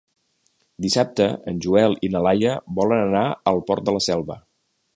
[0.85, 4.39] Dissabte en Joel i na Laia volen anar al Port de la Selva.